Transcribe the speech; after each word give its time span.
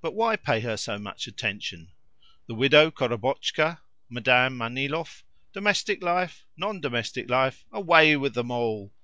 But 0.00 0.14
why 0.14 0.36
pay 0.36 0.60
her 0.60 0.78
so 0.78 0.98
much 0.98 1.26
attention? 1.26 1.92
The 2.46 2.54
Widow 2.54 2.90
Korobotchka, 2.90 3.80
Madame 4.08 4.56
Manilov, 4.56 5.22
domestic 5.52 6.02
life, 6.02 6.46
non 6.56 6.80
domestic 6.80 7.28
life 7.28 7.66
away 7.70 8.16
with 8.16 8.32
them 8.32 8.50
all! 8.50 8.94